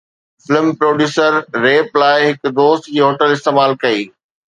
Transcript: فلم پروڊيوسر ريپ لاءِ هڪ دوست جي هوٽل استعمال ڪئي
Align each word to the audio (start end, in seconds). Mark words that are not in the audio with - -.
فلم 0.45 0.67
پروڊيوسر 0.79 1.31
ريپ 1.63 1.89
لاءِ 2.01 2.21
هڪ 2.29 2.41
دوست 2.61 2.83
جي 2.95 2.99
هوٽل 3.05 3.29
استعمال 3.37 3.71
ڪئي 3.85 4.01